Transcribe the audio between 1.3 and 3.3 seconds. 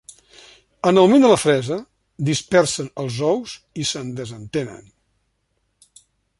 la fresa, dispersen els